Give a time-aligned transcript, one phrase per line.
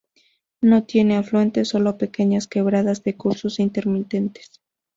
[0.63, 4.49] No tiene afluentes, sólo pequeñas quebradas de cursos intermitentes.